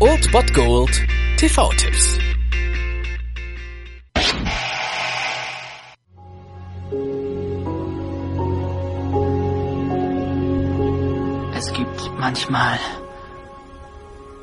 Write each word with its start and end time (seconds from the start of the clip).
Old 0.00 0.32
Bot 0.32 0.52
Gold 0.52 0.90
TV-Tipps. 1.38 2.18
Es 11.56 11.72
gibt 11.72 12.18
manchmal 12.18 12.78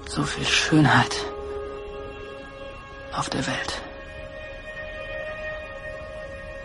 so 0.07 0.23
viel 0.23 0.45
Schönheit 0.45 1.15
auf 3.11 3.29
der 3.29 3.45
Welt, 3.45 3.81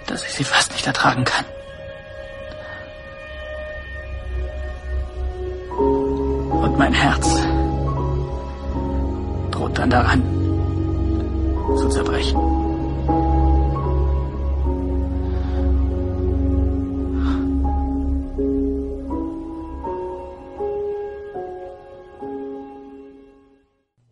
dass 0.07 0.25
ich 0.25 0.31
sie 0.31 0.45
fast 0.45 0.73
nicht 0.73 0.87
ertragen 0.87 1.25
kann. 1.25 1.45
Und 6.63 6.79
mein 6.79 6.95
Herz 6.95 7.56
droht 9.57 9.79
dann 9.79 9.91
daran 9.91 10.23
zu 11.79 11.89
zerbrechen. 11.89 12.56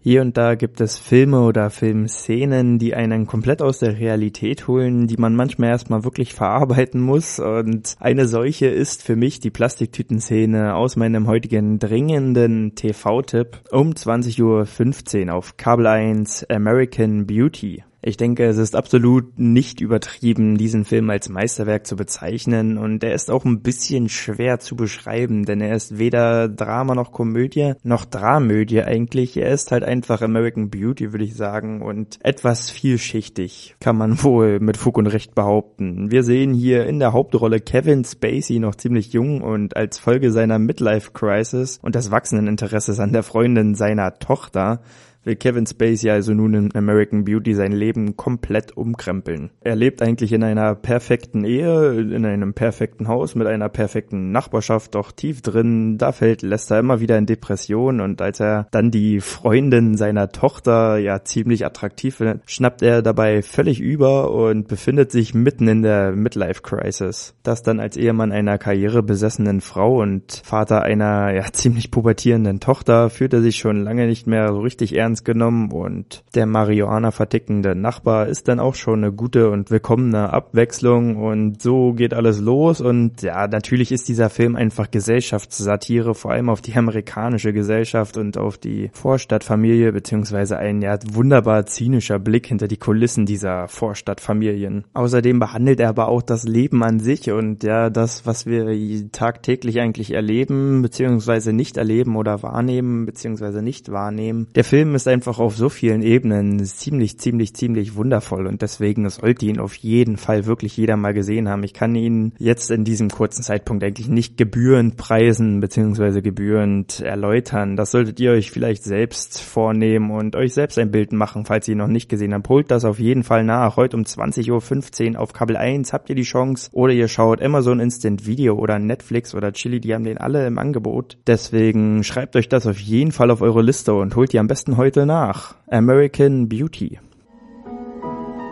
Hier 0.07 0.21
und 0.21 0.37
da 0.37 0.55
gibt 0.55 0.83
es 0.83 0.99
Filme 0.99 1.41
oder 1.41 1.71
Filmszenen, 1.71 2.79
die 2.79 2.95
einen 2.95 3.27
komplett 3.27 3.63
aus 3.63 3.79
der 3.79 3.99
Realität 3.99 4.69
holen, 4.69 5.07
die 5.07 5.17
man 5.17 5.35
manchmal 5.35 5.71
erstmal 5.71 6.05
wirklich 6.05 6.35
verarbeiten 6.35 7.01
muss. 7.01 7.39
Und 7.39 7.97
eine 8.01 8.29
solche 8.29 8.67
ist 8.67 9.03
für 9.03 9.17
mich 9.17 9.41
die 9.41 9.49
Plastiktütenszene 9.49 10.75
aus 10.75 10.97
meinem 10.97 11.27
heutigen 11.27 11.79
dringenden 11.79 12.75
TV-Tipp 12.75 13.63
um 13.71 13.93
20.15 13.93 15.29
Uhr 15.29 15.35
auf 15.35 15.57
Kabel 15.57 15.87
1 15.87 16.51
American 16.51 17.27
Beauty. 17.27 17.83
Ich 18.07 18.19
denke, 18.19 18.45
es 18.45 18.59
ist 18.59 18.77
absolut 18.77 19.39
nicht 19.39 19.81
übertrieben, 19.81 20.59
diesen 20.59 20.85
Film 20.85 21.09
als 21.09 21.31
Meisterwerk 21.31 21.87
zu 21.87 21.97
bezeichnen 21.97 22.77
und 22.77 23.03
er 23.03 23.15
ist 23.15 23.31
auch 23.31 23.47
ein 23.47 23.63
bisschen 23.63 24.11
schwer 24.11 24.61
zu 24.61 24.77
beschreiben, 24.77 25.47
denn 25.47 25.63
er 25.63 25.75
ist 25.75 25.97
weder 25.97 26.51
Drama 26.51 26.95
noch 26.95 27.13
Komödie, 27.13 27.73
noch 27.83 28.05
Dramödie 28.05 28.83
eigentlich. 28.83 29.39
Er 29.39 29.49
ist 29.49 29.73
halt 29.73 29.85
einfach 29.85 30.21
American 30.21 30.69
Beauty, 30.69 31.13
würde 31.13 31.25
ich 31.25 31.35
sagen, 31.35 31.81
und 31.81 32.19
etwas 32.23 32.69
vielschichtig, 32.69 33.77
kann 33.81 33.97
man 33.97 34.23
wohl 34.23 34.61
mit 34.61 34.77
Fug 34.77 34.99
und 34.99 35.07
Recht 35.07 35.35
behaupten. 35.35 36.11
Wir 36.11 36.25
sehen 36.25 36.53
hier 36.53 36.85
in 36.85 36.99
der 36.99 37.15
Hauptrolle 37.15 37.59
Kevin 37.61 38.05
Spacey 38.05 38.59
noch 38.59 38.75
ziemlich 38.75 39.15
jung 39.15 39.41
und 39.41 39.79
als 39.79 39.99
Folge 39.99 40.31
seiner 40.31 40.59
Midlife 40.59 41.13
Crisis 41.13 41.79
und 41.81 41.95
des 41.95 42.11
wachsenden 42.11 42.49
Interesses 42.49 43.01
an 43.01 43.15
der 43.15 43.23
Freundin 43.23 43.75
seiner 43.75 44.19
Tochter 44.19 44.83
will 45.25 45.37
Kevin 45.37 45.67
Spacey 45.67 46.11
also 46.11 46.35
nun 46.35 46.55
in 46.55 46.75
American 46.75 47.25
Beauty 47.25 47.55
sein 47.55 47.73
Leben 47.73 48.17
komplett 48.17 48.77
umkrempeln. 48.77 49.51
Er 49.61 49.77
lebt 49.77 50.03
eigentlich 50.03 50.33
in 50.33 50.43
einer 50.43 50.75
perfekten 50.75 51.45
Ehe, 51.45 52.01
in 52.01 52.25
einem 52.25 52.55
perfekten 52.55 53.09
Haus 53.09 53.35
mit 53.35 53.47
einer 53.47 53.69
perfekten 53.69 54.33
Nachbarschaft, 54.33 54.95
doch 54.95 55.13
tief 55.13 55.43
drin, 55.43 55.99
da 55.99 56.13
fällt 56.13 56.43
Lester 56.43 56.79
immer 56.79 57.01
wieder 57.01 57.19
in 57.19 57.27
Depression 57.27 58.01
und 58.01 58.21
als 58.21 58.41
er 58.41 58.67
dann 58.71 58.91
die 58.91 59.21
Freundin 59.21 59.97
seiner 59.97 60.31
Tochter 60.31 60.99
ja 60.99 61.25
ziemlich 61.25 61.65
attraktiv 61.65 62.17
findet, 62.17 62.43
schnappt 62.47 62.83
er 62.83 63.03
dabei 63.03 63.43
völlig 63.43 63.81
über 63.81 64.31
und 64.31 64.69
befindet 64.69 65.11
sich 65.11 65.35
mitten 65.35 65.69
in 65.69 65.83
der 65.83 66.13
Midlife 66.13 66.63
Crisis. 66.63 67.35
Das 67.43 67.63
dann 67.63 67.81
als 67.81 67.97
Ehemann 67.97 68.33
einer 68.33 68.59
karrierebesessenen 68.59 69.61
Frau 69.61 70.01
und 70.01 70.43
Vater 70.45 70.83
einer 70.83 71.33
ja 71.33 71.45
ziemlich 71.53 71.91
pubertierenden 71.91 72.61
Tochter 72.61 73.11
fühlt 73.11 73.33
er 73.33 73.43
sich 73.43 73.57
schon 73.57 73.83
lange 73.83 74.07
nicht 74.07 74.27
mehr 74.27 74.49
so 74.49 74.61
richtig 74.61 74.95
ernst 74.95 75.14
ernst 75.15 75.25
genommen 75.25 75.71
und 75.71 76.25
der 76.35 76.47
Marihuana 76.47 77.13
vertickende 77.13 77.77
Nachbar 77.77 78.27
ist 78.27 78.49
dann 78.49 78.59
auch 78.59 78.75
schon 78.75 79.05
eine 79.05 79.13
gute 79.13 79.51
und 79.51 79.71
willkommene 79.71 80.33
Abwechslung 80.33 81.17
und 81.17 81.63
so 81.63 81.93
geht 81.93 82.13
alles 82.13 82.41
los 82.41 82.81
und 82.81 83.23
ja, 83.23 83.47
natürlich 83.47 83.93
ist 83.93 84.09
dieser 84.09 84.29
Film 84.29 84.57
einfach 84.57 84.91
Gesellschaftssatire, 84.91 86.15
vor 86.15 86.33
allem 86.33 86.49
auf 86.49 86.61
die 86.61 86.75
amerikanische 86.75 87.53
Gesellschaft 87.53 88.17
und 88.17 88.37
auf 88.37 88.59
die 88.59 88.91
Vorstadtfamilie 88.93 89.93
beziehungsweise 89.93 90.59
ein 90.59 90.83
ja 90.83 90.99
wunderbar 91.13 91.67
zynischer 91.67 92.19
Blick 92.19 92.49
hinter 92.49 92.67
die 92.67 92.77
Kulissen 92.77 93.25
dieser 93.25 93.69
Vorstadtfamilien. 93.69 94.85
Außerdem 94.95 95.39
behandelt 95.39 95.79
er 95.79 95.91
aber 95.91 96.09
auch 96.09 96.23
das 96.23 96.43
Leben 96.43 96.83
an 96.83 96.99
sich 96.99 97.31
und 97.31 97.63
ja, 97.63 97.89
das, 97.89 98.27
was 98.27 98.47
wir 98.47 98.67
tagtäglich 99.13 99.81
eigentlich 99.81 100.13
erleben 100.13 100.83
beziehungsweise 100.83 101.53
nicht 101.53 101.77
erleben 101.77 102.17
oder 102.17 102.43
wahrnehmen 102.43 103.07
beziehungsweise 103.07 103.63
nicht 103.63 103.93
wahrnehmen. 103.93 104.49
Der 104.57 104.65
Film 104.65 104.95
ist 104.95 105.04
ist 105.05 105.09
einfach 105.09 105.39
auf 105.39 105.55
so 105.55 105.69
vielen 105.69 106.03
Ebenen 106.03 106.65
ziemlich, 106.65 107.19
ziemlich, 107.19 107.55
ziemlich 107.55 107.95
wundervoll 107.95 108.47
und 108.47 108.63
deswegen 108.63 109.09
sollte 109.11 109.45
ihn 109.45 109.61
auf 109.61 109.75
jeden 109.75 110.17
Fall 110.17 110.47
wirklich 110.47 110.79
jeder 110.79 110.97
mal 110.97 111.13
gesehen 111.13 111.47
haben. 111.47 111.63
Ich 111.63 111.75
kann 111.75 111.95
ihn 111.95 112.33
jetzt 112.39 112.71
in 112.71 112.85
diesem 112.85 113.11
kurzen 113.11 113.43
Zeitpunkt 113.43 113.85
eigentlich 113.85 114.09
nicht 114.09 114.39
gebührend 114.39 114.97
preisen 114.97 115.61
bzw. 115.61 116.23
gebührend 116.23 117.01
erläutern. 117.01 117.77
Das 117.77 117.91
solltet 117.91 118.19
ihr 118.19 118.31
euch 118.31 118.51
vielleicht 118.51 118.83
selbst 118.83 119.43
vornehmen 119.43 120.11
und 120.11 120.37
euch 120.37 120.55
selbst 120.55 120.79
ein 120.79 120.91
Bild 120.91 121.13
machen, 121.13 121.45
falls 121.45 121.69
ihr 121.69 121.73
ihn 121.73 121.79
noch 121.79 121.87
nicht 121.87 122.09
gesehen 122.09 122.33
habt. 122.33 122.49
Holt 122.49 122.71
das 122.71 122.87
auf 122.87 122.99
jeden 122.99 123.25
Fall 123.25 123.45
nach. 123.45 123.77
Heute 123.77 123.99
um 123.99 124.05
20.15 124.05 125.15
Uhr 125.15 125.21
auf 125.21 125.35
Kabel 125.35 125.59
1 125.59 125.93
habt 125.93 126.09
ihr 126.09 126.17
die 126.17 126.23
Chance 126.23 126.71
oder 126.73 126.95
ihr 126.95 127.09
schaut 127.09 127.43
Amazon 127.43 127.79
Instant 127.79 128.27
Video 128.27 128.55
oder 128.55 128.79
Netflix 128.79 129.35
oder 129.35 129.53
Chili, 129.53 129.81
die 129.81 129.93
haben 129.93 130.05
den 130.05 130.17
alle 130.17 130.47
im 130.47 130.59
Angebot. 130.59 131.19
Deswegen 131.27 132.05
schreibt 132.05 132.37
euch 132.37 132.49
das 132.49 132.67
auf 132.67 132.79
jeden 132.79 133.13
Fall 133.13 133.31
auf 133.31 133.43
eure 133.43 133.61
Liste 133.61 133.93
und 133.93 134.17
holt 134.17 134.33
ihr 134.33 134.41
am 134.41 134.47
besten 134.47 134.79
heute 134.79 134.94
heute 134.95 135.07
nach. 135.07 135.57
American 135.71 136.49
Beauty. 136.49 137.01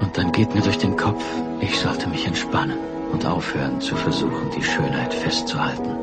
Und 0.01 0.19
dann 0.19 0.33
geht 0.33 0.53
mir 0.53 0.61
durch 0.61 0.79
den 0.79 0.97
Kopf, 0.97 1.25
ich 1.61 1.79
sollte 1.79 2.09
mich 2.09 2.27
entspannen 2.27 2.79
und 3.13 3.25
aufhören 3.25 3.81
zu 3.81 3.95
versuchen, 3.95 4.51
die 4.57 4.65
Schönheit 4.65 5.15
festzuhalten. 5.15 5.95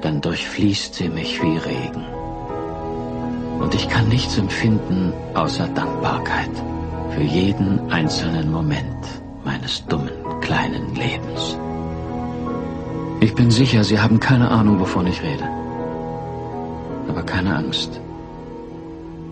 Dann 0.00 0.22
durchfließt 0.22 0.94
sie 0.94 1.10
mich 1.10 1.42
wie 1.42 1.58
Regen. 1.58 2.06
Und 3.60 3.74
ich 3.74 3.86
kann 3.90 4.08
nichts 4.08 4.38
empfinden 4.38 5.12
außer 5.34 5.68
Dankbarkeit 5.68 6.54
für 7.10 7.22
jeden 7.22 7.90
einzelnen 7.90 8.50
Moment 8.50 9.04
meines 9.44 9.84
dummen 9.86 10.40
kleinen 10.40 10.94
Lebens. 10.94 11.58
Ich 13.20 13.34
bin 13.34 13.50
sicher, 13.50 13.84
Sie 13.84 14.00
haben 14.00 14.20
keine 14.20 14.50
Ahnung, 14.50 14.80
wovon 14.80 15.06
ich 15.06 15.22
rede. 15.22 15.44
Aber 17.08 17.22
keine 17.22 17.54
Angst. 17.56 18.00